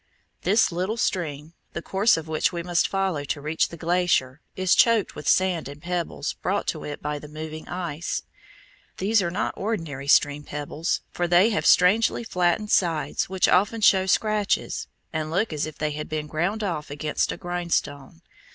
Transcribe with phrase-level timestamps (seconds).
[0.41, 4.73] This little stream, the course of which we must follow to reach the glacier, is
[4.73, 8.23] choked with sand and pebbles brought to it by the moving ice.
[8.97, 14.07] These are not ordinary stream pebbles, for they have strangely flattened sides which often show
[14.07, 18.23] scratches, and look as if they had been ground off against a grindstone.